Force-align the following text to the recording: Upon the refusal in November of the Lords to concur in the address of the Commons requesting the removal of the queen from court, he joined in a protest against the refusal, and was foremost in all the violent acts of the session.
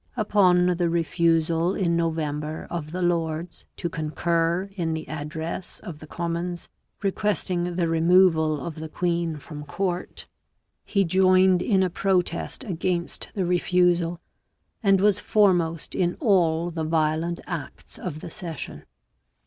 Upon 0.17 0.65
the 0.77 0.89
refusal 0.89 1.75
in 1.75 1.95
November 1.95 2.65
of 2.71 2.91
the 2.91 3.03
Lords 3.03 3.67
to 3.77 3.87
concur 3.87 4.67
in 4.73 4.95
the 4.95 5.07
address 5.07 5.79
of 5.79 5.99
the 5.99 6.07
Commons 6.07 6.67
requesting 7.03 7.75
the 7.75 7.87
removal 7.87 8.65
of 8.65 8.79
the 8.79 8.89
queen 8.89 9.37
from 9.37 9.63
court, 9.63 10.25
he 10.83 11.05
joined 11.05 11.61
in 11.61 11.83
a 11.83 11.89
protest 11.91 12.63
against 12.63 13.29
the 13.35 13.45
refusal, 13.45 14.19
and 14.81 14.99
was 14.99 15.19
foremost 15.19 15.93
in 15.93 16.15
all 16.15 16.71
the 16.71 16.83
violent 16.83 17.39
acts 17.45 17.99
of 17.99 18.21
the 18.21 18.31
session. 18.31 18.85